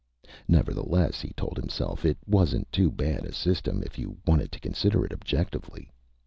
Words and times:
Nevertheless, 0.47 1.21
he 1.21 1.29
told 1.37 1.57
himself, 1.57 2.05
it 2.05 2.17
wasn't 2.25 2.71
too 2.71 2.89
bad 2.89 3.23
a 3.23 3.31
system 3.31 3.83
if 3.83 3.99
you 3.99 4.17
wanted 4.25 4.51
to 4.53 4.59
consider 4.59 5.05
it 5.05 5.13
objectively. 5.13 5.91